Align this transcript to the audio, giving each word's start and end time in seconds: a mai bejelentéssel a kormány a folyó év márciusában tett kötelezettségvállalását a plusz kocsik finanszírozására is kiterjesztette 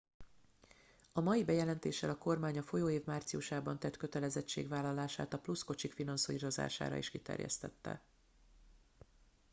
a 1.13 1.21
mai 1.21 1.43
bejelentéssel 1.43 2.09
a 2.09 2.17
kormány 2.17 2.57
a 2.57 2.61
folyó 2.63 2.89
év 2.89 3.05
márciusában 3.05 3.79
tett 3.79 3.97
kötelezettségvállalását 3.97 5.33
a 5.33 5.39
plusz 5.39 5.63
kocsik 5.63 5.93
finanszírozására 5.93 6.95
is 6.95 7.09
kiterjesztette 7.09 8.01